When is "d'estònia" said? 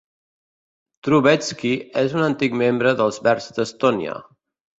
3.61-4.19